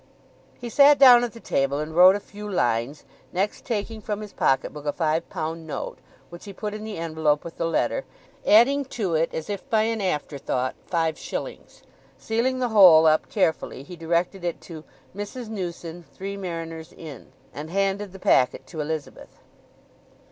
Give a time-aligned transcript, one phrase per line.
[0.59, 4.33] He sat down at the table and wrote a few lines, next taking from his
[4.33, 5.99] pocket book a five pound note,
[6.31, 8.03] which he put in the envelope with the letter,
[8.43, 11.83] adding to it, as by an afterthought, five shillings.
[12.17, 14.83] Sealing the whole up carefully, he directed it to
[15.15, 15.49] "Mrs.
[15.49, 19.37] Newson, Three Mariners Inn," and handed the packet to Elizabeth.